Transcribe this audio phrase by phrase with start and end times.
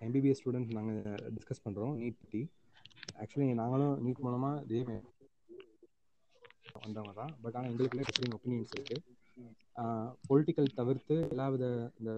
[0.00, 0.98] MBBS student நாங்கள்
[1.36, 2.40] discuss பண்ணுறோம் NEET பற்றி
[3.22, 4.80] ஆக்சுவலி நாங்களும் நீட் மூலமாக இதே
[6.78, 7.32] வந்தவங்க தான்.
[7.42, 9.00] பட் ஆனால் எங்களுக்குள்ளே டிஃப்ரெண்ட் ஒப்பீனியன்ஸ் இருக்குது
[10.28, 11.64] பொலிட்டிக்கல் தவிர்த்து எல்லா வித
[11.98, 12.10] இந்த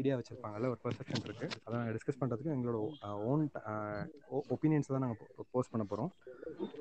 [0.00, 2.78] ஐடியா வச்சுருப்பாங்கல்ல ஒரு பர்செப்ஷன் இருக்குது அதை நாங்கள் டிஸ்கஸ் பண்ணுறதுக்கு எங்களோட
[3.32, 3.42] ஓன்
[4.54, 6.10] ஒப்பீனியன்ஸ் தான் நாங்கள் போஸ்ட் பண்ண போகிறோம்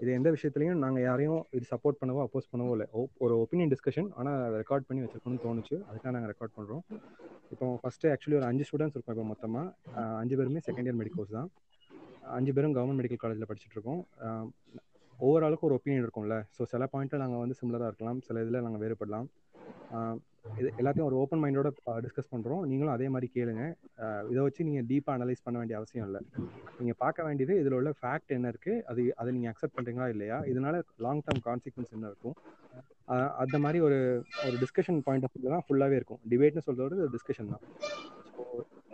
[0.02, 2.88] இது எந்த விஷயத்துலையும் நாங்கள் யாரையும் இது சப்போர்ட் பண்ணவோ அப்போஸ் பண்ணவோ இல்லை.
[3.26, 5.76] ஒரு ஒப்பீனியன் டிஸ்கஷன் ஆனால் அதை ரெக்கார்ட் பண்ணி வச்சிருக்கணும்னு தோணுச்சு.
[5.90, 6.84] அதுக்காக நாங்கள் ரெக்கார்ட் பண்ணுறோம்
[7.54, 11.50] இப்போ ஃபஸ்ட்டு ஆக்சுவலி ஒரு அஞ்சு ஸ்டூடெண்ட்ஸ் இருக்கோம் இப்போ மொத்தமாக அஞ்சு பேருமே செகண்ட் இயர் மெடிக்கல்ஸ் தான்.
[12.40, 14.04] அஞ்சு பேரும் கவர்மெண்ட் மெடிக்கல் காலேஜில் படிச்சுட்டு இருக்கோம்.
[15.14, 16.38] ஓவராலுக்கு ஒரு ஒப்பீனியன் இருக்கும்ல.
[16.58, 18.20] ஸோ சில பாயிண்ட்டில் நாங்கள் வந்து சிமிலராக இருக்கலாம்.
[18.28, 19.28] சில இதில் நாங்கள் வேறுபடலாம்.
[20.60, 21.70] இது எல்லாத்தையும் ஒரு ஓப்பன் மைண்டோட
[22.06, 23.64] டிஸ்கஸ் பண்ணுறோம் நீங்களும் அதே மாதிரி கேளுங்க.
[24.32, 26.22] இதை வச்சு நீங்கள் டீப்பாக அனலைஸ் பண்ண வேண்டிய அவசியம் இல்லை.
[26.80, 30.40] நீங்கள் பார்க்க வேண்டியது இதில் உள்ள ஃபேக்ட் என்ன இருக்குது அது அதை நீங்கள் அக்செப்ட் பண்ணுறீங்களா இல்லையா?
[30.52, 32.36] இதனால லாங் டேர்ம் கான்சிக்வன்ஸ் என்ன இருக்கும்?
[33.44, 34.00] அந்த மாதிரி ஒரு
[34.48, 36.22] ஒரு டிஸ்கஷன் பாயிண்ட் ஆஃப் வியூ தான் ஃபுல்லாகவே இருக்கும்.
[36.34, 37.64] டிபேட்னு சொல்கிறத ஒரு டிஸ்கஷன் தான்.
[38.36, 38.44] ஸோ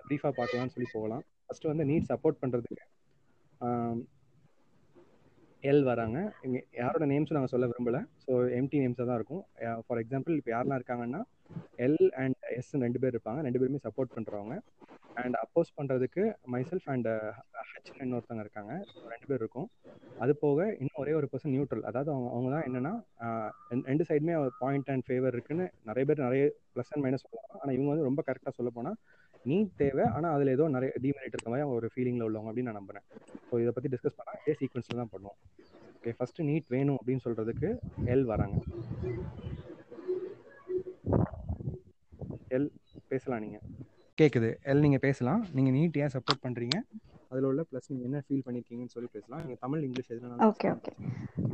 [0.08, 1.26] ப்ரீஃபாக பார்க்கலாம்னு சொல்லி போகலாம்.
[1.48, 2.88] ஃபஸ்ட்டு வந்து நீட் சப்போர்ட் பண்ணுறதுக்கு
[5.64, 6.18] எல் வராங்க.
[6.46, 8.02] இங்கே யாரோட நேம்ஸும் நாங்கள் சொல்ல விரும்பலை.
[8.26, 9.44] ஸோ எம்டி நேம்ஸாக தான் இருக்கும்.
[9.86, 11.22] ஃபார் எக்ஸாம்பிள் இப்போ யாரெல்லாம் இருக்காங்கன்னா
[11.86, 13.42] எல் அண்ட் எஸ் ரெண்டு பேர் இருப்பாங்க.
[13.48, 14.56] ரெண்டு பேருமே சப்போர்ட் பண்ணுறவங்க
[15.22, 17.08] அண்ட் அப்போஸ் பண்ணுறதுக்கு மைசெல்ஃப் அண்ட்
[17.72, 18.74] ஹச் uh, இன்னொருத்தவங்க இருக்காங்க.
[19.14, 19.68] ரெண்டு பேர் இருக்கும்.
[20.24, 22.94] அது போக இன்னும் ஒரே ஒரு பர்சன் நியூட்ரல் அதாவது அவங்க அவங்க தான் என்னென்னா
[23.26, 23.50] uh,
[23.90, 27.56] ரெண்டு சைடுமே பாயிண்ட் அண்ட் ஃபேவர் இருக்குன்னு நிறைய பேர் நிறைய ப்ளஸ் அண்ட் மைனஸ் சொல்லுவாங்க.
[27.62, 29.00] ஆனால் இவங்க வந்து ரொம்ப கரெக்டாக சொல்ல போனால்
[29.46, 30.04] நீட் தேவை.
[30.04, 33.06] ஆனால் அதில் ஏதோ நிறைய டிமெரிட் இருக்க மாதிரி ஒரு ஃபீலிங்கில் உள்ளவங்க அப்படின்னு நான் நம்புறேன்.
[33.50, 35.38] ஸோ இதை பற்றி டிஸ்கஸ் பண்ணால் இதே சீக்வன்ஸில் தான் பண்ணுவோம்.
[35.98, 37.70] ஓகே ஃபர்ஸ்ட் நீட் வேணும் அப்படின்னு சொல்றதுக்கு
[38.14, 38.60] எல் வராங்க.
[42.58, 42.70] எல்
[43.08, 43.60] பேசலாம் நீங்க.
[44.18, 44.50] கேக்குது.
[44.64, 45.46] எல் நீங்க பேசலாம்.
[45.58, 46.80] நீங்க நீட் ஏன் சப்போர்ட் பண்றீங்க?
[47.33, 50.95] அதுல உள்ள ப்ளஸ் நீங்க என்ன ஃபீல் பண்ணிருக்கீங்கன்னு சொல்லி பேசலாம் நீங்க தமிழ் இங்கிலீஷ் எதுனாலும் okay okay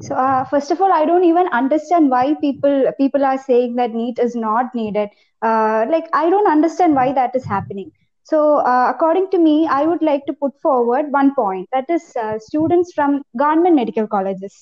[0.06, 3.96] so uh, first of all i don't even understand why people people are saying that
[4.00, 5.08] NEET is not needed
[5.42, 7.88] uh, like i don't understand why that is happening
[8.26, 8.38] so
[8.70, 12.36] uh, according to me i would like to put forward one point that is uh,
[12.48, 13.10] students from
[13.42, 14.56] government medical colleges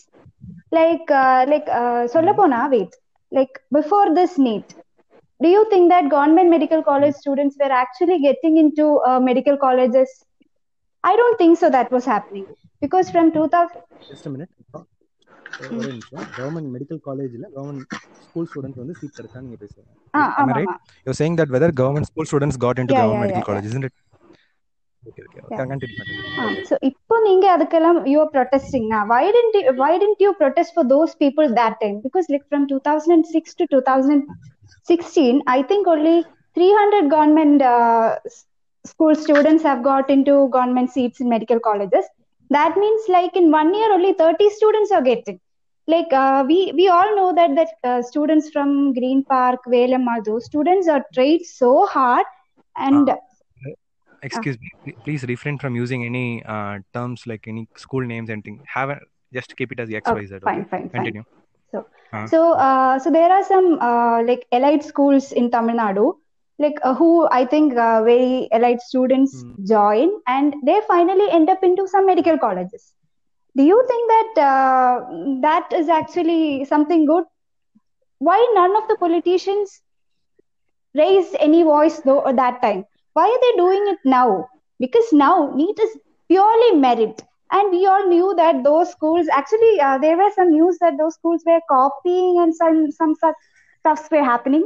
[0.78, 2.94] like uh, like uh, sollapona wait
[3.32, 4.69] like before this NEET
[5.41, 10.10] do you think that government medical college students were actually getting into uh, medical colleges
[11.04, 12.47] I don't think so that was happening
[12.82, 14.53] because from 2000 just minute
[15.78, 17.84] ஒரே நிமிஷம் government medical காலேஜ்ல government
[18.26, 20.71] school students வந்து seat கிடைச்சா நீங்க பேசுங்க ah, Am I ah, right?
[20.75, 23.49] ah, You're saying that whether government school students got into Yeah, government yeah, medical yeah,
[23.50, 23.94] college, isn't it?
[25.03, 25.41] Okay, okay.
[25.53, 25.59] Yeah.
[25.62, 26.25] Continue, continue.
[26.43, 26.50] ah.
[26.69, 30.71] so இப்போ நீங்க அதுக்கெல்லாம் you are protesting now why didn't you, why didn't you protest
[30.78, 36.16] for those people that time because like from 2006 to 2016 I think only
[36.56, 38.44] 300 government uh, s-
[38.85, 42.05] school students have got into government seats in medical colleges
[42.49, 45.39] that means like in one year only 30 students are getting
[45.88, 50.45] like uh, we we all know that that uh, students from green park Velam, those
[50.45, 52.25] students are trained so hard
[52.77, 53.09] and
[54.25, 54.94] Excuse me.
[55.03, 58.45] Please refrain from using any uh, terms like any school names and.
[58.73, 59.00] Have a,
[59.33, 60.39] just keep it as xyz Y, Z.
[60.44, 60.63] fine Okay.
[60.63, 61.23] fine fine Continue.
[61.71, 66.03] so Uh, so uh, so there are some uh, like elite schools in tamil nadu
[66.63, 69.53] like uh, who i think uh, very elite students Hmm.
[69.74, 72.94] join and they finally end up into some medical colleges.
[73.57, 74.96] Do you think that uh,
[75.41, 77.25] that is actually something good?
[78.19, 79.81] Why none of the politicians
[80.96, 82.85] raised any voice though at that time?
[83.13, 84.47] Why are they doing it now?
[84.80, 85.97] Because now NEET is
[86.28, 87.24] purely merit.
[87.51, 91.16] And we all knew that those schools actually uh, there were some news that those
[91.16, 93.35] schools were copying and some some such
[93.80, 94.66] stuffs were happening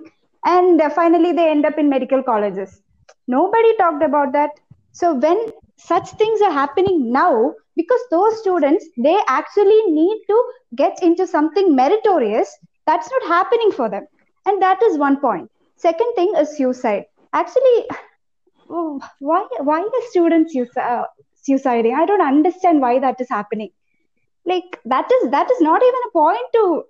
[0.55, 2.81] and uh, finally they end up in medical colleges.
[3.27, 4.51] Nobody talked about that.
[4.93, 10.37] So when such things are happening now because those students they actually need to
[10.75, 14.07] get into something meritorious that's not happening for them.
[14.45, 15.51] And that is one point.
[15.75, 17.05] Second thing is suicide.
[17.33, 17.77] Actually
[18.67, 21.05] why why are students suicide, uh,
[21.47, 21.93] suiciding?
[21.93, 23.71] I don't understand why that is happening.
[24.45, 26.83] Like that is that is not even a point to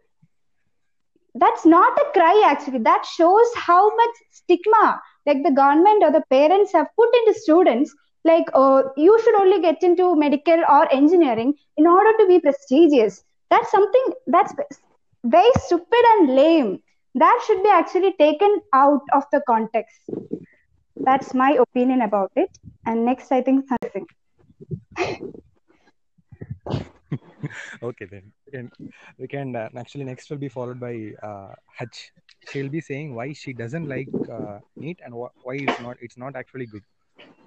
[1.40, 2.80] that's not a cry actually.
[2.80, 7.94] That shows how much stigma like the government or the parents have put into students.
[8.24, 13.24] Like oh you should only get into medical or engineering in order to be prestigious.
[13.50, 14.54] That's something that's
[15.24, 16.80] very stupid and lame.
[17.16, 20.02] That should be actually taken out of the context.
[20.98, 22.50] That's my opinion about it.
[22.86, 24.06] And next i think something
[27.83, 28.25] okay, then.
[28.47, 28.71] We can,
[29.19, 32.13] we can uh, actually next will be followed by uh, Hutch.
[32.49, 36.17] She'll be saying why she doesn't like uh, NEET and wh- why it's not it's
[36.17, 36.83] not actually good.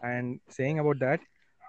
[0.02, 1.20] And saying about that,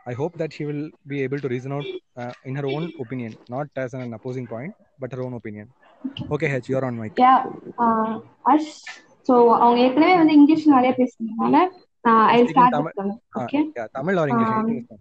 [0.06, 1.86] I hope that she will be able to reason out
[2.16, 5.68] uh, in her own opinion, not as an opposing point, but her own opinion.
[6.30, 7.12] Okay, Hutch, you're on mic.
[7.18, 7.44] Yeah,
[7.78, 8.20] uh,
[8.52, 8.70] Ash,
[9.28, 11.56] so அவங்க ஏற்கனவே வந்து English நிறைய பேசுறதுனால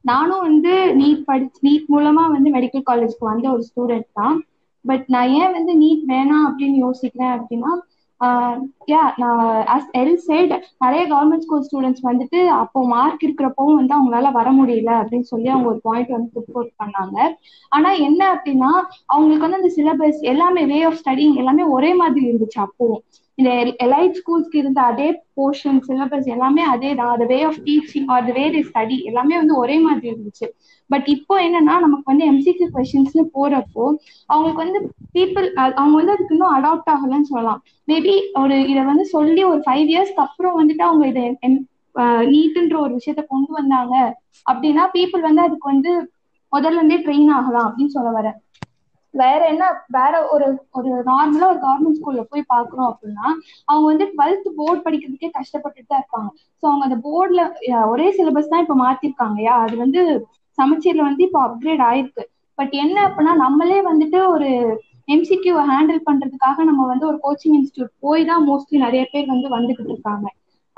[0.03, 4.37] நானும் வந்து NEET படிச்சு NEET மூலமா வந்து மெடிக்கல் காலேஜ்க்கு வந்த ஒரு ஸ்டூடெண்ட் தான்.
[4.85, 7.73] பட் நான் ஏன் வந்து நீட் வேணாம் அப்படின்னு யோசிக்கிறேன் அப்படின்னா
[8.91, 14.33] யா நான் as எல் சைடு நிறைய கவர்மெண்ட் ஸ்கூல் ஸ்டூடெண்ட்ஸ் வந்துட்டு அப்போ மார்க் இருக்கிறப்பவும் வந்து அவங்களால
[14.33, 17.17] வர முடியல அப்படின்னு சொல்லி அவங்க ஒரு பாயிண்ட் வந்து ரிப்போர்ட் பண்ணாங்க.
[17.73, 18.71] ஆனா என்ன அப்படின்னா
[19.07, 23.03] அவங்களுக்கு வந்து அந்த சிலபஸ் எல்லாமே வே ஆஃப் ஸ்டடிங் எல்லாமே ஒரே மாதிரி இருந்துச்சு அப்பவும்.
[23.41, 23.51] இந்த
[23.87, 25.09] எலைட் ஸ்கூல்ஸ்க்கு இருந்த அதே
[25.39, 27.13] போர்ஷன் சிலபஸ் எல்லாமே அதே தான்.
[27.15, 30.49] அந்த way of teaching or the way the study எல்லாமே வந்து ஒரே மாதிரி இருந்துச்சு.
[30.91, 33.85] பட் இப்போ என்னன்னா நமக்கு வந்து எம்சிக்யூ கொஸ்டின்ஸ்னு போறப்போ
[34.33, 34.81] அவங்களுக்கு வந்து
[35.17, 35.47] பீப்புள்
[35.81, 37.61] அவங்க வந்து அதுக்கு இன்னும் அடாப்ட் ஆகலன்னு சொல்லலாம்.
[37.89, 41.25] மேபி ஒரு இதை வந்து சொல்லி ஒரு ஃபைவ் இயர்ஸ்க்கு அப்புறம் வந்துட்டு அவங்க இதை
[42.33, 43.95] நீட்டுன்ற ஒரு விஷயத்த கொண்டு வந்தாங்க.
[44.51, 45.93] அப்படின்னா பீப்புள் வந்து அதுக்கு வந்து
[46.53, 48.37] முதல்ல இருந்தே ட்ரெயின் ஆகலாம் அப்படின்னு சொல்ல வரேன்.
[49.15, 53.27] வேற என்ன வேற ஒரு ஒரு நார்மலா ஒரு கவர்மெண்ட் ஸ்கூல்ல போய் பாக்குறோம் அப்படின்னா
[53.69, 56.31] அவங்க வந்து டுவெல்த் போர்டு படிக்கிறதுக்கே கஷ்டப்பட்டுட்டு தான் இருப்பாங்க.
[56.61, 57.43] ஸோ அவங்க அந்த போர்டுல
[57.93, 60.03] ஒரே சிலபஸ் தான் இப்ப மாத்திருக்காங்கயா அது வந்து
[60.59, 62.25] சமச்சீர்ல வந்து இப்போ அப்கிரேட் ஆயிருக்கு.
[62.59, 64.49] பட் என்ன அப்படின்னா நம்மளே வந்துட்டு ஒரு
[65.09, 69.93] எம்சிக்யூ ஹேண்டில் பண்றதுக்காக நம்ம வந்து ஒரு கோச்சிங் இன்ஸ்டியூட் போய் தான் மோஸ்ட்லி நிறைய பேர் வந்து வந்துகிட்டு
[69.93, 70.27] இருக்காங்க.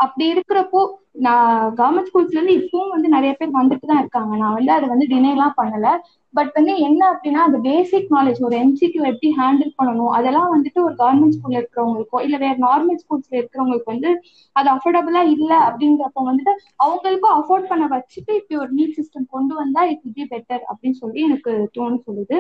[0.05, 0.81] அப்படி இருக்கிறப்போ
[1.25, 4.33] நான் கவர்மெண்ட் ஸ்கூல்ஸ்ல இருந்து இப்பவும் வந்து நிறைய பேர் வந்துட்டு தான் இருக்காங்க.
[4.37, 5.89] நான் வந்து அதை வந்து டினைலாம் பண்ணல.
[6.35, 10.95] பட் வந்து என்ன அப்படின்னா அந்த பேசிக் நாலேஜ் ஒரு எம்சிக்யூ எப்படி ஹேண்டில் பண்ணணும் அதெல்லாம் வந்துட்டு ஒரு
[10.95, 14.11] கவர்மெண்ட் ஸ்கூல்ல இருக்கிறவங்களுக்கோ இல்ல வேற நார்மல் ஸ்கூல்ஸ்ல இருக்கிறவங்களுக்கு வந்து
[14.57, 19.83] அது அஃபோர்டபுளா இல்ல அப்படின்றப்ப வந்துட்டு அவங்களுக்கும் அஃபோர்ட் பண்ண வச்சுட்டு இப்படி ஒரு நீட் சிஸ்டம் கொண்டு வந்தா
[19.93, 22.39] இட் பி பெட்டர் அப்படின்னு சொல்லி எனக்கு தோணு சொல்லுது.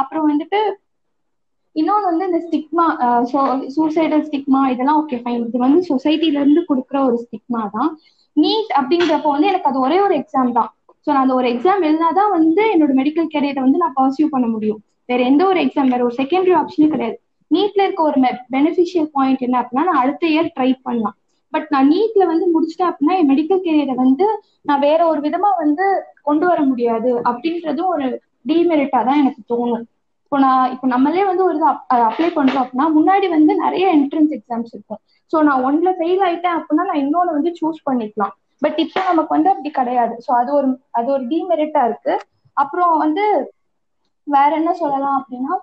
[0.00, 0.60] அப்புறம் வந்துட்டு
[1.76, 2.84] இன்னொன்று வந்து இந்த ஸ்டிக்மா
[3.76, 7.90] சூசைடல் ஸ்டிக்மா இதெல்லாம் ஓகே ஃபைன் இது வந்து சொசைட்டில இருந்து கொடுக்குற ஒரு ஸ்டிக்மா தான்.
[8.36, 10.70] நீட் அப்படிங்கிறப்போ வந்து எனக்கு அது ஒரே ஒரு எக்ஸாம் தான்.
[11.04, 14.80] ஸோ நான் அந்த ஒரு எக்ஸாம் எழுதினாதான் வந்து என்னோட மெடிக்கல் கேரியரை வந்து நான் பர்சியூ பண்ண முடியும்.
[15.10, 17.16] வேற எந்த ஒரு எக்ஸாம் வேற ஒரு செகண்டரி ஆப்ஷனும் கிடையாது.
[17.50, 18.18] நீட்ல இருக்க ஒரு
[18.54, 21.16] பெனிஃபிஷியல் பாயிண்ட் என்ன அப்படின்னா நான் அடுத்த இயர் ட்ரை பண்ணலாம்.
[21.52, 24.26] பட் நான் நீட்ல வந்து முடிச்சிட்டேன் அப்படின்னா என் மெடிக்கல் கேரியரை வந்து
[24.68, 25.86] நான் வேற ஒரு விதமா வந்து
[26.28, 28.08] கொண்டு வர முடியாது அப்படின்றதும் ஒரு
[28.50, 29.86] டிமெரிட்டா தான் எனக்கு தோணும்.
[30.32, 31.58] இப்போ நான் இப்போ நம்மளே வந்து ஒரு
[32.08, 35.00] அப்ளை பண்றோம் அப்படின்னா முன்னாடி வந்து நிறைய என்ட்ரன்ஸ் எக்ஸாம்ஸ் இருக்கும்.
[35.32, 38.32] ஸோ நான் ஒன்ல ஃபெயில் ஆயிட்டேன் அப்படின்னா நான் இன்னொன்னு வந்து சூஸ் பண்ணிக்கலாம்.
[38.62, 40.14] பட் இப்போ நமக்கு வந்து அப்படி கிடையாது.
[40.26, 42.14] ஸோ அது ஒரு அது ஒரு டிமெரிட்டா இருக்கு.
[42.56, 43.24] அப்புறம் வந்து
[44.26, 45.54] வேற என்ன சொல்லலாம் அப்படின்னா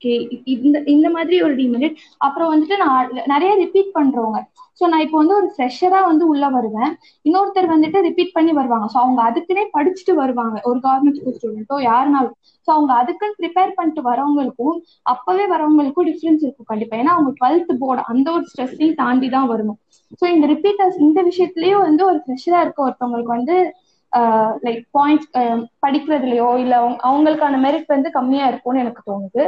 [0.00, 0.12] ஓகே
[0.54, 1.96] இந்த இந்த மாதிரி ஒரு டிமெரிட்
[2.26, 2.98] அப்புறம் வந்துட்டு நான்
[3.32, 4.38] நிறைய ரிப்பீட் பண்றவங்க.
[4.80, 6.92] ஸோ நான் இப்போ வந்து ஒரு ஃப்ரெஷரா வந்து உள்ள வருவேன்.
[7.24, 8.86] இன்னொருத்தர் வந்துட்டு ரிப்பீட் பண்ணி வருவாங்க.
[8.92, 10.56] ஸோ அவங்க அதுக்குன்னே படிச்சுட்டு வருவாங்க.
[10.68, 12.36] ஒரு கவர்மெண்ட் ஸ்கூல் ஸ்டூடெண்ட்டோ யாருனாலும்.
[12.68, 16.96] ஸோ அவங்க அதுக்குன்னு ப்ரிப்பேர் பண்ணிட்டு வரவங்களுக்கும் அப்பவே வரவங்களுக்கும் டிஃப்ரென்ஸ் இருக்கும் கண்டிப்பா.
[17.02, 19.78] ஏன்னா அவங்க டுவெல்த் போர்டு அந்த ஒரு ஸ்ட்ரெஸ்ஸையும் தாண்டி தான் வரணும்.
[20.20, 23.56] ஸோ இந்த ரிப்பீட்டர்ஸ் இந்த விஷயத்துலயும் வந்து ஒரு ஃப்ரெஷரா இருக்க ஒருத்தவங்களுக்கு வந்து
[24.66, 25.28] லைக் பாயிண்ட்ஸ்
[25.84, 26.74] படிக்கிறதுலயோ இல்ல
[27.08, 29.42] அவங்களுக்கான மெரிட் வந்து கம்மியா இருக்கும்னு எனக்கு தோணுது.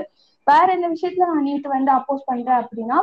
[0.50, 2.98] வேற இந்த விஷயத்துல நான் நீட் வந்து அப்போஸ் பண்றேன் அப்படின்னா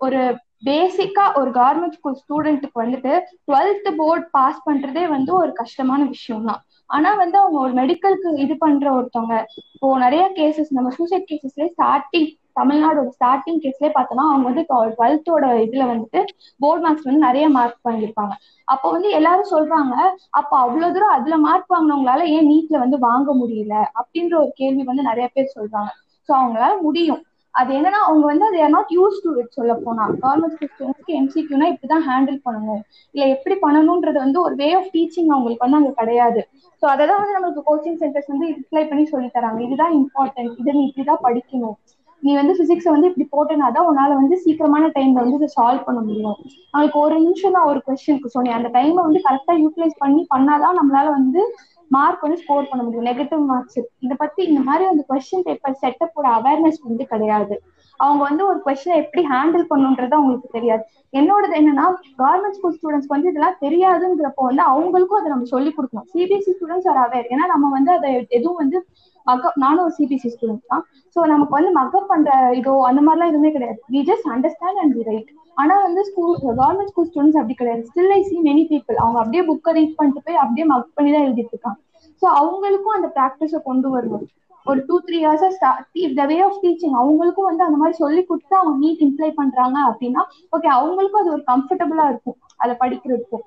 [0.00, 0.20] ஒரு
[0.66, 3.12] பேசிக்கா ஒரு கவர்மெண்ட் ஸ்கூல் ஸ்டூடெண்ட்டுக்கு வந்துட்டு
[3.46, 8.54] டுவெல்த் போர்ட் பாஸ் பண்றதே வந்து ஒரு கஷ்டமான விஷயம் தான் ஆனா வந்து அவங்க ஒரு மெடிக்கலுக்கு இது
[8.58, 9.36] பண்ற ஒருத்தவங்க
[9.74, 15.84] இப்போ நிறைய கேசஸ் நம்ம சூசைட் கேசஸ்ல ஸ்டார்டிங் தமிழ்நாடோட ஸ்டார்டிங் கேஸ்லயே பார்த்தோம்னா அவங்க வந்து டுவெல்த்தோட இதுல
[15.92, 16.20] வந்துட்டு
[16.60, 18.34] போர்ட் மார்க்ஸ் வந்து நிறைய மார்க் வாங்கியிருப்பாங்க.
[18.68, 19.94] அப்போ வந்து எல்லாரும் சொல்றாங்க
[20.40, 23.74] அப்ப அவ்வளவு தூரம் அதுல மார்க் வாங்கினவங்களால ஏன் நீட்ல வந்து வாங்க முடியல?
[24.00, 25.90] அப்படின்ற ஒரு கேள்வி வந்து நிறைய பேர் சொல்றாங்க.
[26.28, 27.22] ஸோ அவங்களால முடியும்.
[27.54, 30.04] அது என்னன்னா அவங்க வந்து அது நாட் யூஸ் டு இட் சொல்ல போனா.
[30.20, 32.82] கவர்மெண்ட் ஸ்டூடெண்ட்ஸ்க்கு எம்சிக்யூனா இப்படிதான் ஹேண்டில் பண்ணணும்.
[33.14, 36.42] இல்ல எப்படி பண்ணணும்ன்றது வந்து ஒரு வே ஆஃப் டீச்சிங் அவங்களுக்கு வந்து அங்க கிடையாது.
[36.82, 39.60] ஸோ அதை தான் வந்து நம்மளுக்கு கோச்சிங் சென்டர்ஸ் வந்து ரிப்ளை பண்ணி சொல்லி தராங்க.
[39.66, 41.76] இதுதான் இம்பார்ட்டன்ட் இதை நீ இப்படிதான் படிக்கணும்.
[42.22, 46.00] நீ வந்து பிசிக்ஸை வந்து இப்படி போட்டனா தான் உன்னால வந்து சீக்கிரமான டைம்ல வந்து இதை சால்வ் பண்ண
[46.00, 46.36] முடியும்.
[46.72, 50.78] அவங்களுக்கு ஒரு நிமிஷம் தான் ஒரு கொஸ்டினுக்கு ஸோ நீ அந்த டைமை வந்து கரெக்டா யூட்டிலைஸ் பண்ணி பண்ணாதான்
[50.80, 51.42] நம்மளால வந்து
[51.90, 53.08] மார்க் வந்து ஸ்கோர் பண்ண முடியும்.
[53.10, 57.56] நெகட்டிவ் மார்க்ஸ் இதை பத்தி இந்த மாதிரி அந்த கொஸ்டின் பேப்பர் செட்டப்போட அவேர்னஸ் வந்து கிடையாது.
[58.04, 60.82] அவங்க வந்து ஒரு கொஸ்டினை எப்படி ஹேண்டில் பண்ணுன்றது அவங்களுக்கு தெரியாது.
[61.18, 61.86] என்னோடது என்னன்னா
[62.22, 66.08] கவர்மெண்ட் ஸ்கூல் ஸ்டூடெண்ட்ஸ் வந்து இதெல்லாம் தெரியாதுங்கிறப்போ வந்து அவங்களுக்கும் அதை நம்ம சொல்லி கொடுக்கணும்.
[66.14, 68.80] சிபிஎஸ்சி ஸ்டூடெண்ட்ஸ் ஆர் அவேர் ஏன்னா நம்ம வந்து அதை எதுவும் வந்து
[69.26, 70.84] மக்கப் நானும் ஒரு சிபிஎஸ்சி ஸ்டூடெண்ட் தான்.
[71.16, 73.78] ஸோ நமக்கு வந்து மக்கப் பண்ற இதோ அந்த மாதிரிலாம் எதுவுமே கிடையாது.
[73.94, 75.30] We just understand and we right
[75.62, 77.82] ஆனா வந்து ஸ்கூல் கவர்மெண்ட் ஸ்கூல் ஸ்டூடெண்ட்ஸ் அப்படி கிடையாது.
[77.90, 81.26] Still I see many people அவங்க அப்படியே புக்கை ரீட் பண்ணிட்டு போய் அப்படியே மக் பண்ணி தான்
[81.26, 81.78] எழுதிட்டு இருக்காங்க.
[82.22, 84.26] ஸோ அவங்களுக்கும் அந்த ப்ராக்டிஸை கொண்டு வரணும்.
[84.68, 85.86] ஒரு டூ த்ரீ இயர்ஸா start
[86.18, 90.22] the way of teaching அவங்களுக்கும் வந்து அந்த மாதிரி சொல்லி கொடுத்து அவங்க நீட் இம்ப்ளை பண்றாங்க அப்படின்னா
[90.56, 93.44] ஓகே அவங்களுக்கும் அது ஒரு கம்ஃபர்டபுளா இருக்கும் அதை படிக்கிறதுக்கும்.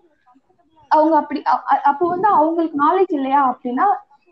[0.92, 1.40] அவங்க அப்படி
[1.92, 3.86] அப்போ வந்து அவங்களுக்கு நாலேஜ் இல்லையா அப்படின்னா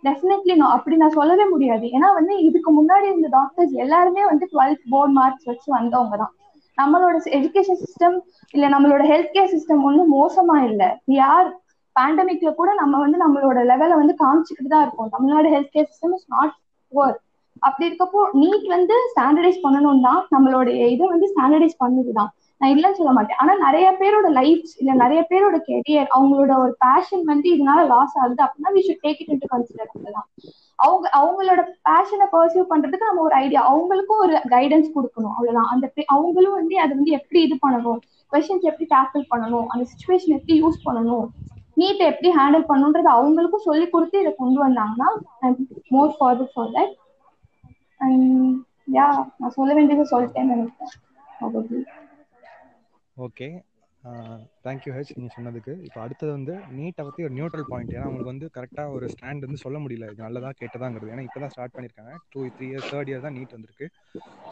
[0.03, 1.86] டெஃபினெட்லி நோ அப்படி நான் சொல்லவே முடியாது.
[1.96, 6.34] ஏன்னா வந்து இதுக்கு முன்னாடி இருந்த டாக்டர்ஸ் எல்லாருமே வந்து டுவெல்த் போர்ட் மார்க்ஸ் வச்சு வந்தவங்க தான்.
[6.77, 8.15] நம்மளோட எஜுகேஷன் சிஸ்டம்
[8.53, 10.89] இல்ல நம்மளோட ஹெல்த் கேர் சிஸ்டம் ஒன்றும் மோசமா இல்லை.
[11.22, 11.50] யார்
[11.96, 15.13] பேண்டமிக்ல கூட நம்ம வந்து நம்மளோட லெவலை வந்து காமிச்சுக்கிட்டு தான் இருக்கோம்.
[15.15, 16.53] Tamil Nadu health care system is not
[16.91, 17.17] poor
[17.67, 22.29] அப்படி இருக்கப்போ நீட் வந்து ஸ்டாண்டர்டைஸ் பண்ணணும்னா தான் நம்மளுடைய இதை வந்து ஸ்டாண்டர்டைஸ் பண்ணுதுதான்.
[22.62, 23.39] நான் இல்லைன்னு சொல்ல மாட்டேன்.
[23.41, 28.43] ஆனா நிறைய பேரோட லைஃப் இல்ல நிறைய பேரோட கெரியர் அவங்களோட ஒரு பேஷன் வந்து இதனால லாஸ் ஆகுது
[28.46, 30.27] அப்படின்னா we should take it into consider அவ்வளவுதான்
[30.86, 35.34] அவங்க அவங்களோட பேஷனை பர்சியூ பண்றதுக்கு நம்ம ஒரு ஐடியா அவங்களுக்கும் ஒரு கைடன்ஸ் கொடுக்கணும்.
[35.36, 35.69] அவ்வளவுதான்.
[35.74, 38.00] அந்த அவங்களும் வந்து அதை வந்து எப்படி இது பண்ணணும்?
[38.34, 39.67] கொஸ்டின்ஸ் எப்படி டேக்கிள் பண்ணணும்?
[39.67, 41.27] அந்த சுச்சுவேஷன் எப்படி யூஸ் பண்ணணும்?
[41.79, 45.09] நீட்டை எப்படி ஹேண்டில் பண்ணணுன்றது அவங்களுக்கும் சொல்லி கொடுத்து இதை கொண்டு வந்தாங்கன்னா
[45.95, 46.93] more forward for that
[48.05, 48.27] and
[48.98, 49.07] yeah
[49.39, 51.88] நான் சொல்ல வேண்டியதை சொல்லிட்டேன் நினைக்கிறேன்
[53.27, 53.50] ஓகே
[54.65, 55.74] தேங்க்யூ ஹெச் நீங்கள் சொன்னதுக்கு.
[55.88, 59.59] இப்போ அடுத்தது வந்து நீட்டை பற்றி ஒரு நியூட்ரல் பாயிண்ட் ஏன்னா அவங்களுக்கு வந்து கரெக்டாக ஒரு ஸ்டாண்ட் வந்து
[59.63, 60.07] சொல்ல முடியல.
[60.12, 61.12] இது நல்லதா கேட்டதாங்கிறது.
[61.13, 63.88] ஏன்னா இப்போ தான் ஸ்டார்ட் பண்ணியிருக்காங்க two three years third year தான் நீட் வந்திருக்கு.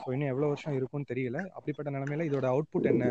[0.02, 1.42] ஸோ இன்னும் எவ்வளோ வருஷம் இருக்கும்னு தெரியல.
[1.58, 3.08] அப்படிப்பட்ட நிலமையில இதோட அவுட்புட் என்ன?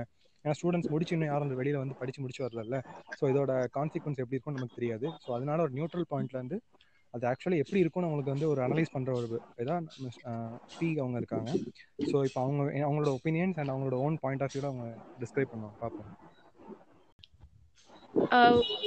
[0.46, 2.78] ஏன்னா ஸ்டூடெண்ட்ஸ் முடிச்சு இன்னும் யாரும் வெளியில் வந்து படிச்சு முடிச்சு வரல
[3.18, 5.06] ஸோ இதோட கான்சிக்வன்ஸ் எப்படி இருக்கும்னு நமக்கு தெரியாது.
[5.24, 6.58] ஸோ அதனால ஒரு நியூட்ரல் பாயிண்ட்ல இருந்து
[7.14, 9.28] அது ஆக்சுவலி எப்படி இருக்கும்னு அவங்களுக்கு வந்து ஒரு அனலைஸ் பண்ணுற ஒரு
[9.62, 9.84] இதான்
[10.78, 11.50] பி அவங்க இருக்காங்க.
[12.10, 14.86] ஸோ இப்போ அவங்க அவங்களோட ஒப்பீனியன்ஸ் அண்ட் அவங்களோட ஓன் பாயிண்ட் ஆஃப் வியூவில் அவங்க
[15.22, 15.78] டிஸ்கிரைப் பண்ணுவாங்க.
[15.84, 16.10] பார்ப்போம்.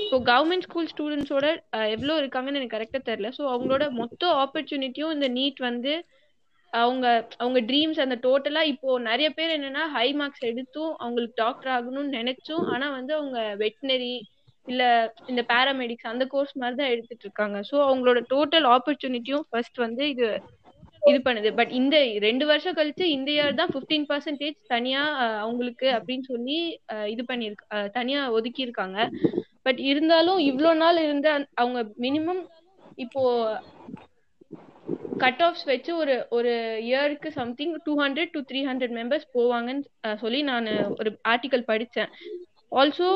[0.04, 1.48] இப்போ கவர்மெண்ட் ஸ்கூல் ஸ்டூடெண்ட்ஸோட
[1.96, 5.94] எவ்வளோ இருக்காங்கன்னு எனக்கு கரெக்டாக தெரில ஸோ அவங்களோட மொத்த ஆப்பர்ச்சுனிட்டியும் இந்த நீட் வந்து
[6.74, 7.06] அவங்க
[7.40, 12.64] அவங்க ட்ரீம்ஸ் அந்த டோட்டலா இப்போ நிறைய பேர் என்னன்னா ஹை மார்க்ஸ் எடுத்தும் அவங்களுக்கு டாக்டர் ஆகணும்னு நினைச்சும்.
[12.74, 14.14] ஆனா வந்து அவங்க வெட்டினரி
[14.68, 14.84] இல்ல
[15.32, 17.58] இந்த பேராமெடிக்ஸ் அந்த கோர்ஸ் மாதிரி தான் எடுத்துட்டு இருக்காங்க.
[17.70, 20.28] ஸோ அவங்களோட டோட்டல் ஆப்பர்ச்சுனிட்டியும் ஃபர்ஸ்ட் வந்து இது
[21.02, 21.50] இது பண்ணுது.
[21.60, 21.96] பட் இந்த
[22.28, 25.02] ரெண்டு வருஷம் கழிச்சு இந்த இயர் தான் ஃபிஃப்டீன் பர்சன்டேஜ் தனியா
[25.44, 26.58] அவங்களுக்கு அப்படின்னு சொல்லி
[27.14, 27.66] இது பண்ணிருக்கு
[27.98, 28.98] தனியா ஒதுக்கி இருக்காங்க
[29.68, 31.30] பட் இருந்தாலும் இவ்வளோ நாள் இருந்த
[31.62, 32.42] அவங்க மினிமம்
[33.06, 33.22] இப்போ
[35.24, 36.52] கட் ஆஃப்ஸ் வச்சு ஒரு ஒரு
[36.90, 40.70] இயருக்கு something two hundred to three hundred members போவாங்கன்னு சொல்லி நான்
[41.00, 42.12] ஒரு ஆர்டிக்கல் படித்தேன்
[42.80, 43.10] ஆல்சோ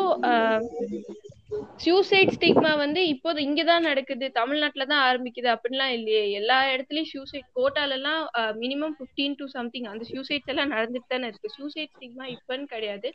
[1.84, 6.24] சூசைட் ஸ்டிக்மா வந்து இப்போது இங்கதான் நடக்குது தமிழ்நாட்டுல தான் ஆரம்பிக்குது அப்படின்லாம் இல்லையே.
[6.40, 8.22] எல்லா இடத்துலயும் சூசைட் கோட்டால எல்லாம்
[8.64, 11.52] மினிமம் பிப்டீன் டு சம்திங் அந்த சூசைட்ஸ் எல்லாம் நடந்துட்டு தானே இருக்கு.
[11.58, 13.10] சூசைட் ஸ்டிக்மா இப்பன்னு கிடையாது.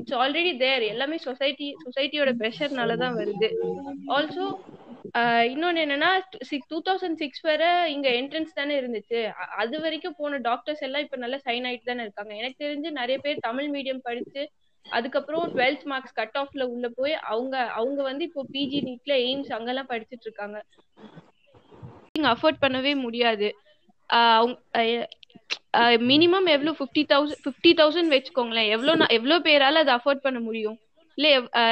[0.00, 3.50] இட்ஸ் ஆல்ரெடி தேர் எல்லாமே சொசைட்டி சொசைட்டியோட ப்ரெஷர்னால தான் வருது.
[4.16, 4.46] ஆல்சோ
[5.52, 6.10] இன்னொன்னு என்னன்னா
[6.70, 9.20] டூ தௌசண்ட் சிக்ஸ் வரை இங்க என்ட்ரன்ஸ் தானே இருந்துச்சு.
[9.62, 12.32] அது வரைக்கும் போன டாக்டர்ஸ் எல்லாம் இப்ப நல்லா சைன் ஆயிட்டு தானே இருக்காங்க.
[12.40, 14.42] எனக்கு தெரிஞ்சு நிறைய பேர் தமிழ் மீடியம் படிச்சு
[14.86, 19.90] அதுக்கப்புறம் டுவெல்த் மார்க்ஸ் கட் ஆஃப்ல உள்ள போய் அவங்க அவங்க வந்து இப்போ பிஜி நீட்ல எய்ம்ஸ் அங்கெல்லாம்
[19.92, 20.58] படிச்சுட்டு இருக்காங்க.
[22.34, 23.50] அஃபோர்ட் பண்ணவே முடியாது.
[26.10, 26.78] மினிமம் எவ்வளவு?
[26.80, 28.70] ஃபிஃப்டி தௌசண்ட் ஃபிஃப்டி தௌசண்ட் வச்சுக்கோங்களேன்.
[28.76, 30.78] எவ்வளோ எவ்வளோ பேரால அதை அஃபோர்ட் பண்ண முடியும்?
[31.18, 31.28] இல்ல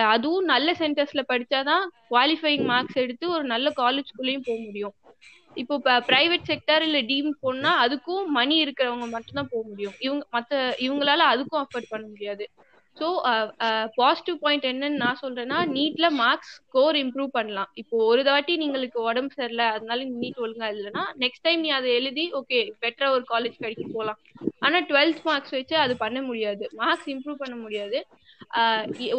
[0.07, 4.95] அதுவும் நல்ல சென்டர்ஸ்ல படிச்சாதான் குவாலிஃபைங் மார்க்ஸ் எடுத்து ஒரு நல்ல காலேஜ்குள்ளேயும் போக முடியும்.
[5.57, 5.75] இப்போ
[6.11, 9.97] பிரைவேட் செக்டர் இல்ல டீம் போனா அதுக்கும் மணி இருக்கிறவங்க மட்டும்தான் போக முடியும்.
[9.99, 12.45] இவங்க மத்த இவங்களால அதுக்கும் அஃபோர்ட் பண்ண முடியாது.
[13.01, 13.09] ஸோ
[13.99, 17.71] பாசிட்டிவ் பாயிண்ட் என்னன்னு நான் சொல்றேன்னா நீட்ல மார்க்ஸ் ஸ்கோர் இம்ப்ரூவ் பண்ணலாம்.
[17.83, 22.25] இப்போ ஒரு தாட்டி நீங்களுக்கு உடம்பு சரியில்லை அதனால நீட் ஒழுங்கா இல்லைன்னா நெக்ஸ்ட் டைம் நீ அதை எழுதி
[22.41, 24.21] ஓகே பெட்டரா ஒரு காலேஜ் கிடைக்க போகலாம்
[24.65, 26.65] ஆனா டுவெல்த் மார்க்ஸ் வச்சு அது பண்ண முடியாது.
[26.81, 27.99] மார்க்ஸ் இம்ப்ரூவ் பண்ண முடியாது.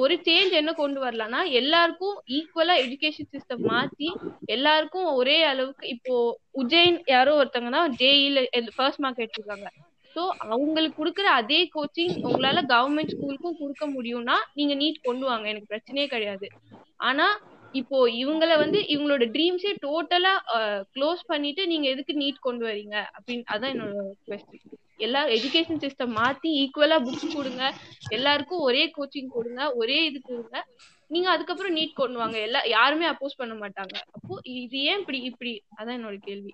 [0.02, 4.10] ஒரு சேஞ்ச் என்ன கொண்டு வரலாம்னா எல்லாருக்கும் ஈக்குவலா எஜுகேஷன் சிஸ்டம் மாத்தி
[4.56, 6.16] எல்லாருக்கும் ஒரே அளவுக்கு இப்போ
[6.64, 8.42] உஜ்ஜைன் யாரோ ஒருத்தவங்க தான் ஜேஇல
[8.78, 9.70] ஃபர்ஸ்ட் மார்க் எடுத்திருக்காங்க.
[10.16, 10.22] ஸோ
[10.54, 15.46] அவங்களுக்கு கொடுக்குற அதே கோச்சிங் உங்களால கவர்மெண்ட் ஸ்கூலுக்கும் கொடுக்க முடியும்னா நீங்க நீட் கொண்டு வாங்க.
[15.48, 16.48] எனக்கு பிரச்சனையே கிடையாது.
[17.10, 17.28] ஆனா
[17.74, 20.34] இப்போ இவங்கள வந்து இவங்களோட ட்ரீம்ஸே டோட்டலா
[20.96, 24.66] க்ளோஸ் பண்ணிட்டு நீங்க எதுக்கு நீட் கொண்டு வரீங்க அப்படின்னு அதான் என்னோட கொஸ்டின்
[25.06, 27.64] எல்லா எஜுகேஷன் சிஸ்டம் மாத்தி ஈக்குவலா புக்ஸ் கொடுங்க
[28.18, 30.58] எல்லாருக்கும் ஒரே கோச்சிங் கொடுங்க ஒரே இது கொடுங்க
[31.14, 32.38] நீங்க அதுக்கப்புறம் நீட் கொண்டு வாங்க.
[32.48, 33.96] எல்லா யாருமே அப்போஸ் பண்ண மாட்டாங்க.
[34.18, 35.54] அப்போ இது ஏன் இப்படி இப்படி?
[35.80, 36.52] அதான் என்னோட கேள்வி.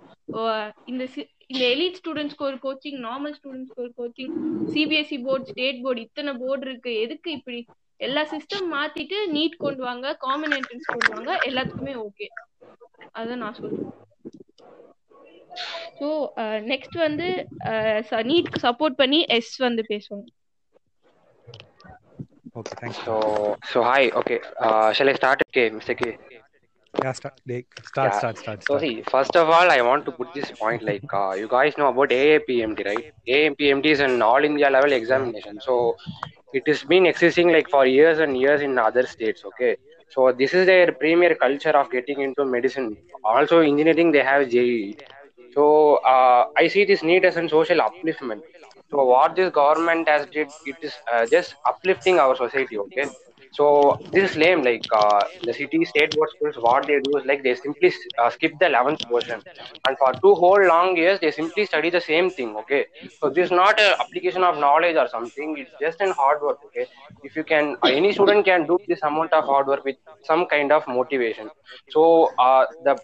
[0.92, 1.04] இந்த
[1.52, 4.34] இந்த எலிட் ஸ்டூடெண்ட்ஸ்க்கு ஒரு கோச்சிங் நார்மல் ஸ்டூடெண்ட்ஸ்க்கு ஒரு coaching
[4.74, 6.94] CBSE board state board இத்தனை போர்டு இருக்கு.
[7.06, 7.60] எதுக்கு இப்படி?
[8.08, 12.28] எல்லா சிஸ்டம் மாத்திட்டு நீட் கொண்டு வாங்க காமன் என்ட்ரன்ஸ் கொண்டு வாங்க எல்லாத்துக்குமே ஓகே
[13.20, 13.94] அதான் நான் சொல்றேன்.
[16.00, 16.08] ஸோ
[16.72, 17.28] நெக்ஸ்ட் வந்து
[18.32, 20.28] நீட்க்கு சப்போர்ட் பண்ணி எஸ் வந்து பேசுவாங்க
[22.58, 23.00] Okay, thanks.
[23.06, 24.10] So, so hi.
[24.10, 25.42] Okay, uh, shall I start?
[25.50, 25.96] Okay, Mr.
[25.96, 26.18] K.
[27.02, 27.40] Yeah, start,
[27.86, 28.20] start, Yeah.
[28.20, 31.32] start, start, So see, first of all, I want to put this point like uh,
[31.42, 33.06] you guys know about AAPMT, right?
[33.28, 35.60] AAPMT is an all India level examination.
[35.62, 35.96] So
[36.54, 39.44] it has been existing like for years and years in other states.
[39.50, 39.78] Okay,
[40.10, 42.98] so this is their premier culture of getting into medicine.
[43.24, 44.98] Also, engineering they have JEE.
[45.54, 48.42] So uh, I see this need as a social upliftment.
[48.89, 52.77] So what this government has did, it is uh, just uplifting our society.
[52.77, 53.08] Okay.
[53.53, 54.63] So this is lame.
[54.63, 58.29] Like uh, the city, state board schools, what they do is like they simply uh,
[58.29, 59.41] skip the 11th portion,
[59.88, 62.56] and for two whole long years they simply study the same thing.
[62.58, 62.86] Okay,
[63.20, 65.58] so this is not a application of knowledge or something.
[65.58, 66.60] It's just an hard work.
[66.67, 66.88] Okay,
[67.24, 70.72] if you can, any student can do this amount of hard work with some kind
[70.72, 71.50] of motivation.
[71.89, 72.98] So uh, the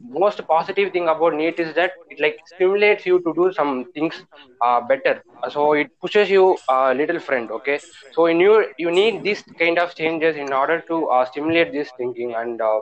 [0.00, 4.22] most positive thing about NEET is that it like stimulates you to do some things
[4.60, 5.22] uh, better.
[5.50, 7.50] So it pushes you a little friend.
[7.50, 7.80] Okay,
[8.12, 11.90] so in you you need these kind of changes in order to uh, stimulate this
[11.98, 12.60] thinking and.
[12.60, 12.80] Uh,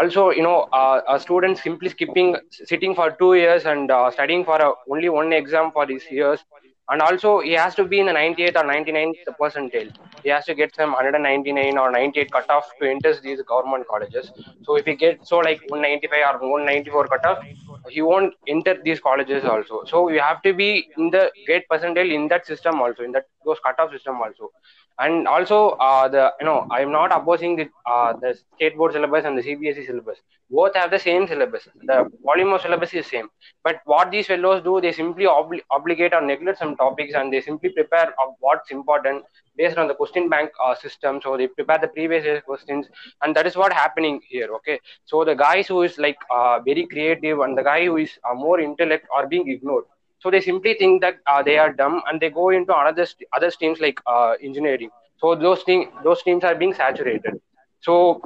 [0.00, 4.44] also you know uh, a student simply skipping sitting for two years and uh, studying
[4.44, 6.40] for a, only one exam for these years
[6.88, 10.54] and also he has to be in the 98th or 99th percentile he has to
[10.54, 14.30] get some 199 or 98 cutoff to enter these government colleges.
[14.64, 17.44] So if he gets so like 195 or 194 cutoff
[17.88, 19.84] he won't enter these colleges also.
[19.84, 23.26] So you have to be in the great percentile in that system also in that
[23.44, 24.50] those cutoff system also
[24.98, 29.24] and also uh, the you know i'm not opposing the uh, the state board syllabus
[29.24, 30.18] and the cbse syllabus.
[30.50, 31.66] Both have the same syllabus.
[31.86, 33.28] The volume of syllabus is same.
[33.64, 37.40] But what these fellows do they simply obli- obligate or neglect some topics and they
[37.40, 39.24] simply prepare of what's important
[39.56, 41.20] based on the question bank uh, system.
[41.22, 42.86] So they prepare the previous year's questions
[43.22, 44.78] and that is what happening here okay?
[45.04, 48.34] So the guys who is like uh, very creative and the guy who is uh,
[48.34, 49.84] more intellect are being ignored
[50.22, 53.28] so they simply think that uh, they are dumb and they go into another st-
[53.36, 54.90] other streams like uh, engineering.
[55.18, 57.40] So those things those streams are being saturated.
[57.80, 58.22] So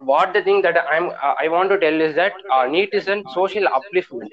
[0.00, 3.08] what the thing that i'm uh, i want to tell is that uh, NEET is
[3.08, 4.30] a social upliftment.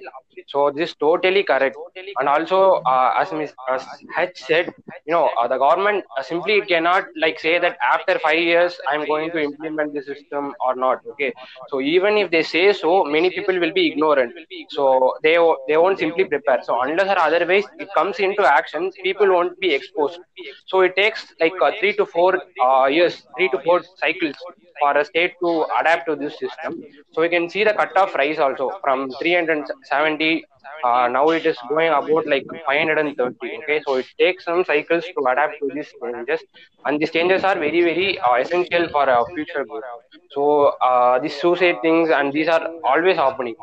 [0.48, 1.76] so this is totally correct.
[2.20, 3.54] and also uh, as Ms.
[3.70, 3.86] as
[4.18, 4.74] H said
[5.06, 9.06] you know uh, the government uh, simply cannot like say that after five years i'm
[9.06, 11.34] going to implement the system or not okay?
[11.70, 14.34] so even if they say so many people will be ignorant.
[14.70, 16.60] so they they won't simply prepare.
[16.64, 20.20] so unless or otherwise it comes into action people won't be exposed.
[20.66, 24.36] So it takes like uh, three to four uh, years three to four cycles
[24.80, 26.76] for a state to adapt to this system.
[27.12, 30.46] So we can see the cutoff rise also from 370
[30.84, 33.82] uh, now it is going about like 530 okay?
[33.86, 36.42] So it takes some cycles to adapt to these changes.
[36.86, 39.86] And these changes are very very uh, essential for our future growth.
[40.30, 43.56] So uh, these suicide things and these are always happening.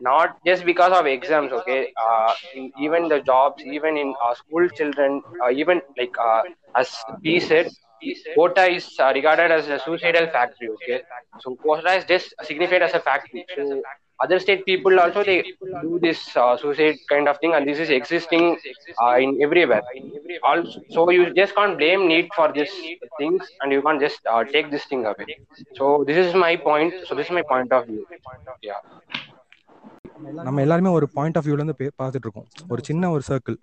[0.00, 1.88] Not just because of exams okay?
[2.02, 6.14] Uh, in, even the jobs even in uh, school children uh, even like
[6.76, 7.68] as P said
[8.34, 11.02] Kota is uh, regarded as a suicidal factory okay?
[11.40, 13.44] so Kota is just signified as a factory.
[13.54, 13.82] So
[14.20, 15.44] other state people also they
[15.82, 18.58] do this uh, suicide kind of thing and this is existing
[19.02, 19.82] uh, in everywhere.
[20.42, 22.70] also so you just can't blame need for this
[23.18, 25.38] things and you can't just uh, take this thing away.
[25.74, 26.94] So this is my point.
[27.06, 28.06] So this is my point of view.
[28.62, 28.80] Yeah
[30.38, 33.56] நம்ம எல்லாருமே ஒரு point of வியூலேருந்து பே- பார்த்துட்டு இருக்கோம் ஒரு சின்ன ஒரு circle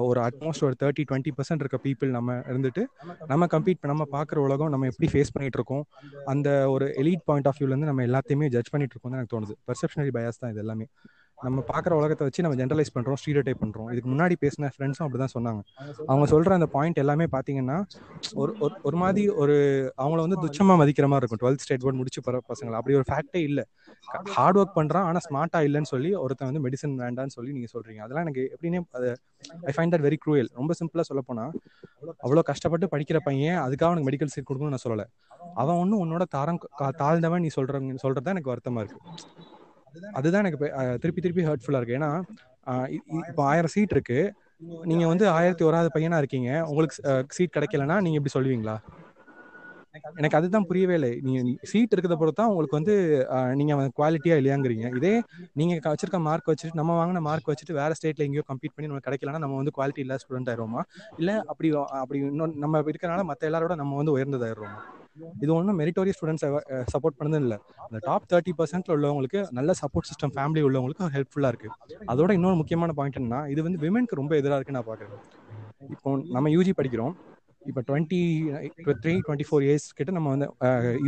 [0.00, 2.82] ஒரு at most ஒரு தேர்ட்டி டுவெண்ட்டி பர்சன்ட் இருக்க பீப்புள் நம்ம இருந்துட்டு
[3.26, 5.84] நம்ம கம்ப்ளீட் நம்ம பார்க்குற உலகம் நம்ம எப்படி ஃபேஸ் பண்ணிட்டு இருக்கோம்
[6.26, 9.54] அந்த ஒரு எலீட் பாயிண்ட் ஆஃப் வியூலேருந்து நம்ம எல்லாத்தையுமே ஜட்ஜ் பண்ணிட்டு இருக்கோம்னு எனக்கு தோணுது.
[9.66, 10.86] பெர்செப்ஷனரி பயாஸ் தான் இது எல்லாமே.
[11.42, 15.24] நம்ம பார்க்குற உலகத்தை வச்சு நம்ம ஜென்ரலைஸ் பண்ணுறோம் ஸ்டீரியோ டைப் பண்ணுறோம் இதுக்கு முன்னாடி பேசின ஃப்ரெண்ட்ஸும் அப்படி
[15.24, 15.60] தான் சொன்னாங்க.
[16.06, 17.84] அவங்க சொல்கிற அந்த பாயிண்ட் எல்லாமே பார்த்தீங்கன்னா
[18.34, 19.56] ஒரு ஒரு- மாதிரி ஒரு
[19.98, 21.50] அவங்கள வந்து துச்சமாக மதிக்கிற மாதிரி இருக்கும்.
[21.50, 22.72] டுவெல்த் ஸ்டேட் போர்ட் முடிச்சு போகிற பசங்களை.
[22.72, 23.64] அப்படி ஒரு ஃபேக்டே இல்லை.
[24.24, 28.26] ஹார்ட் ஒர்க் பண்ணுறான் ஆனால் ஸ்மார்ட்டாக இல்லைன்னு சொல்லி ஒருத்தன் வந்து மெடிசன் வேண்டான்னு சொல்லி நீங்கள் சொல்கிறீங்க அதெல்லாம்
[28.26, 29.16] எனக்கு எப்படின்னே அது
[29.62, 31.52] I find that very cruel ரொம்ப சிம்பிளாக சொல்ல போனால்
[32.22, 35.06] அவ்வளோ கஷ்டப்பட்டு படிக்கிற பையன் அதுக்காக அவனுக்கு மெடிக்கல் சீட் கொடுக்கணும்னு நான் சொல்லலை.
[35.54, 39.00] அவன் ஒன்றும் உன்னோட தாரம் தாழ்ந்தவன் நீ சொல்கிறவங்க சொல்கிறது தான் எனக்கு வருத்தமாக இருக்கு.
[40.18, 40.58] அதுதான் எனக்கு
[41.02, 41.98] திருப்பி திருப்பி ஹர்ட்ஃபுல்லாக இருக்கு.
[41.98, 42.10] ஏன்னா
[43.30, 44.20] இப்போ ஆயிரம் சீட் இருக்கு.
[44.90, 46.50] நீங்க வந்து ஆயிரத்தி ஓராவது பையனா இருக்கீங்க.
[46.70, 46.96] உங்களுக்கு
[47.36, 48.76] சீட் கிடைக்கலன்னா நீங்க இப்படி சொல்லுவீங்களா?
[50.20, 51.10] எனக்கு அதுதான் புரியவே இல்லை.
[51.26, 52.94] நீங்க சீட் இருக்கிறத பொறுத்து தான் உங்களுக்கு வந்து
[53.60, 54.86] நீங்க குவாலிட்டியா இல்லையாங்கிறீங்க.
[54.98, 55.14] இதே
[55.60, 59.42] நீங்க வச்சிருக்க மார்க் வச்சுட்டு நம்ம வாங்கின மார்க் வச்சுட்டு வேற ஸ்டேட்ல எங்கேயோ கம்ப்ளீட் பண்ணி நம்ம கிடைக்கலன்னா
[59.44, 60.82] நம்ம வந்து குவாலிட்டி இல்ல ஸ்டூடெண்ட் ஆயிருவோமா
[61.22, 61.70] இல்ல அப்படி
[62.02, 64.80] அப்படி இன்னும் நம்ம இருக்கறனால மத்த எல்லாரோட நம்ம வந்து உயர்ந்ததாயிருவோமா
[65.42, 66.44] இது ஒன்றும் மெரிட்டோரிய ஸ்டூடெண்ட்ஸ்
[66.94, 67.56] சப்போர்ட் பண்ணது இல்லை.
[67.84, 71.68] அந்த டாப் தேர்ட்டி பர்சன்ட்ல உள்ளவங்களுக்கு நல்ல சப்போர்ட் சிஸ்டம் ஃபேமிலி உள்ளவங்களுக்கு ஹெல்ப்ஃபுல்லா இருக்கு.
[72.12, 75.14] அதோட இன்னொரு முக்கியமான பாயிண்ட் என்னன்னா இது வந்து விமென்க்கு ரொம்ப எதிராக இருக்குன்னு நான் பாக்குறேன்
[75.94, 77.14] இப்போ நம்ம யூஜி படிக்கிறோம்.
[77.70, 78.18] இப்போ twenty
[79.02, 80.46] three twenty four years கிட்ட நம்ம வந்து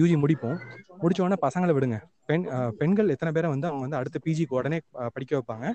[0.00, 0.56] யூஜி முடிப்போம்.
[1.02, 1.98] முடிச்ச உடனே பசங்களை விடுங்க.
[2.30, 2.44] பெண்
[2.80, 4.78] பெண்கள் எத்தனை பேரை வந்து அவங்க வந்து அடுத்த பிஜிக்கு உடனே
[5.16, 5.66] படிக்க வைப்பாங்க.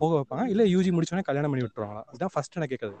[0.00, 0.44] போக வைப்பாங்க.
[0.54, 2.02] இல்லை யூஜி முடிச்சோடனே கல்யாணம் பண்ணி விட்டுருவாங்களா?
[2.12, 2.98] இதுதான் ஃபர்ஸ்ட் நான் கேட்குறது.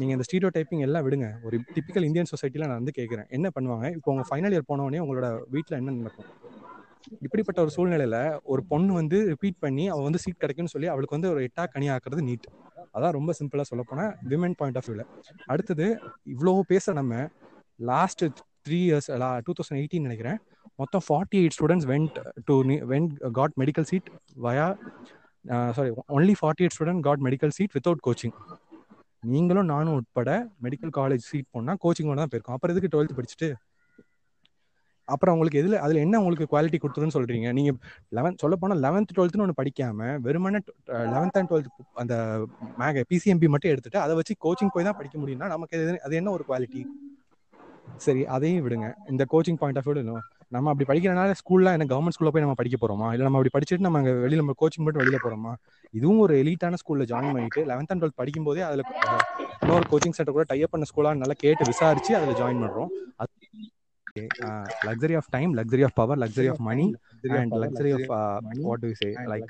[0.00, 1.28] நீங்கள் இந்த ஸ்டீடியோ டைப்பிங் எல்லாம் விடுங்க.
[1.48, 3.28] ஒரு டிப்பிக்கல் இந்தியன் சொசைட்டியில் நான் வந்து கேட்குறேன்.
[3.38, 3.88] என்ன பண்ணுவாங்க?
[3.98, 6.30] இப்போ உங்கள் ஃபைனல் இயர் போனோடனே உங்களோட வீட்டில் என்ன நடக்கும்?
[7.24, 8.16] இப்படிப்பட்ட ஒரு சூழ்நிலையில
[8.52, 11.88] ஒரு பொண்ணு வந்து ரிப்பீட் பண்ணி அவள் வந்து சீட் கிடைக்கும்னு சொல்லி அவளுக்கு வந்து ஒரு எட்டா கனி
[11.94, 12.46] ஆக்குறது நீட்
[12.94, 15.04] அதான் ரொம்ப சிம்பிளா சொல்ல போனா விமன் பாயிண்ட் ஆஃப் வியூல
[15.52, 15.86] அடுத்தது
[16.34, 17.14] இவ்வளோ பேச நம்ம
[17.90, 18.24] last
[18.66, 19.08] three years
[19.46, 20.38] two thousand eighteen நினைக்கிறேன்.
[20.82, 22.16] மொத்தம் forty eight students went
[22.48, 22.54] to
[22.92, 24.08] went got medical seat
[24.46, 24.66] via
[25.76, 28.34] sorry only forty eight student got medical seat without coaching
[29.32, 30.30] நீங்களும் நானும் உட்பட
[30.64, 32.56] மெடிக்கல் காலேஜ் சீட் போனால் கோச்சிங்கோட தான் போயிருக்கோம்.
[32.56, 33.48] அப்புறம் எதுக்கு டுவெல்த் படிச்சுட்டு?
[35.08, 37.52] அப்புறம் உங்களுக்கு எதுல அதுல என்ன உங்களுக்கு குவாலிட்டி கொடுத்துருன்னு சொல்றீங்க?
[37.52, 37.70] நீங்க
[38.12, 40.60] லெவன்த் சொல்ல போனா லெவன்த் டுவெல்த்னு ஒன்று படிக்காம வெறுமனே
[41.08, 42.14] லெவன்த் அண்ட் டுவெல்த் அந்த
[42.78, 46.30] மேக பிசிஎம்பி மட்டும் எடுத்துட்டு அதை வச்சு கோச்சிங் போய் தான் படிக்க முடியும்னா நமக்கு எது- அது என்ன
[46.30, 46.82] ஒரு குவாலிட்டி
[48.00, 48.88] சரி அதையும் விடுங்க.
[49.08, 50.16] இந்த கோச்சிங் பாயிண்ட் ஆஃப் வியூ
[50.52, 53.08] நம்ம அப்படி படிக்கிறனால ஸ்கூல்ல என்ன கவர்மெண்ட் ஸ்கூல்ல போய் நம்ம படிக்க போறோமா?
[53.12, 55.52] இல்ல நம்ம அப்படி படிச்சுட்டு நம்ம அங்க வெளியில நம்ம கோச்சிங் மட்டும் வெளியில போறோமா?
[55.94, 58.84] இதுவும் ஒரு எலிட்டான ஸ்கூல்ல ஜாயின் பண்ணிட்டு லெவன்த் அண்ட் டுவெல்த் படிக்கும் போதே அதுல
[59.62, 62.90] இன்னொரு கோச்சிங் சென்டர் கூட டைப் பண்ண ஸ்கூலா நல்லா கேட்டு விசாரிச்சு அதுல ஜாயின் பண்றோம்.
[64.46, 66.88] Uh, luxury of time, luxury of power, luxury of money,
[67.28, 69.46] and luxury of uh, what do you say, like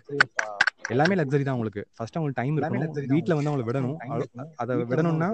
[0.94, 1.82] எல்லாமே லக்ஸரி தான் உங்களுக்கு.
[1.96, 2.92] ஃபர்ஸ்ட் அவங்களுக்கு டைம் இருக்கணும்.
[3.14, 3.96] வீட்ல வந்து அவங்களை விடணும்.
[4.62, 5.28] அதை விடணும்னா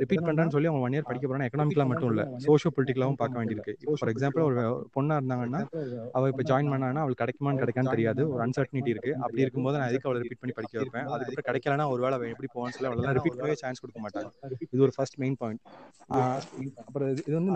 [0.00, 2.22] ரிப்பீட் பண்றேன்னு சொல்லி அவங்க ஒன் இயர் படிக்க போறாங்க எக்கனாமிக்கலா மட்டும் இல்ல.
[2.44, 3.72] சோஷியோ பொலிட்டிக்கலாவும் பார்க்க வேண்டியிருக்கு.
[3.82, 4.62] இப்போ ஃபார் எக்ஸாம்பிள் ஒரு
[4.96, 5.60] பொண்ணா இருந்தாங்கன்னா
[6.18, 8.22] அவ இப்போ ஜாயின் பண்ணாங்கன்னா அவளுக்கு கிடைக்குமான்னு கிடைக்கான்னு தெரியாது.
[8.34, 9.12] ஒரு அன்சர்டனிட்டி இருக்கு.
[9.24, 11.08] அப்படி இருக்கும்போது நான் எதுக்கு அவளை ரிப்பீட் பண்ணி படிக்க வைப்பேன்?
[11.14, 14.30] அதுக்கப்புறம் கிடைக்கலனா ஒரு வேளை எப்படி போவான்னு சொல்லி அவளெல்லாம் ரிப்பீட் பண்ணவே சான்ஸ் கொடுக்க மாட்டாங்க
[14.74, 15.62] இது ஒரு ஃபர்ஸ்ட் மெயின் பாயிண்ட்
[16.88, 17.52] அப்புறம் இது வந்து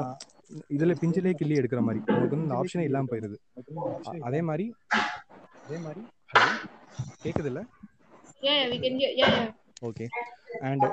[0.76, 2.00] இதுல பிஞ்சிலே கிள்ளி எடுக்கிற மாதிரி.
[2.12, 3.38] உங்களுக்கு வந்து இந்த ஆப்ஷனே இல்லாம போயிருது.
[4.30, 4.66] அதே மாதிரி
[5.66, 6.02] அதே மாதிரி
[7.22, 7.60] கேக்குது இல்ல.
[9.88, 10.06] ஓகே
[10.68, 10.84] அண்ட்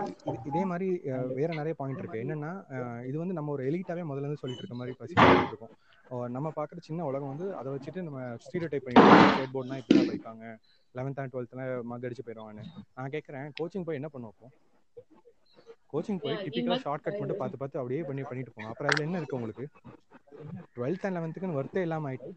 [0.49, 2.21] இதே மாதிரி அஹ், வேற நிறைய பாயிண்ட் இருக்கு.
[2.23, 5.73] என்னன்னா அஹ், இது வந்து நம்ம ஒரு எலிட்டாவே முதல்ல இருந்து சொல்லிட்டு இருக்க மாதிரி பசி சொல்லிட்டு இருக்கோம்.
[6.11, 9.97] அஹ், நம்ம பார்க்குற சின்ன உலகம் வந்து அதை வச்சுட்டு நம்ம ஸ்டீரியோ டைப் பண்ணிட்டு ஸ்டேட் போர்ட்னா இப்படி
[9.97, 10.43] தான் படிப்பாங்க
[10.95, 12.65] லெவன்த் அண்ட் டுவெல்த்ல மக் அடிச்சு போயிடுவாங்கன்னு
[12.97, 14.53] நான் கேட்குறேன் கோச்சிங் போய் என்ன பண்ணுவோம்
[15.93, 19.19] கோச்சிங் போய் டிப்பிக்கலாக ஷார்ட் கட் மட்டும் பார்த்து பார்த்து அப்படியே பண்ணி பண்ணிட்டு போங்க அப்புறம் அதில் என்ன
[19.19, 19.65] இருக்கு உங்களுக்கு?
[20.75, 22.31] டுவெல்த் அண்ட் லெவன்த்துக்குன்னு ஒர்த்தே இல்லாமல் ஆயிட்டு.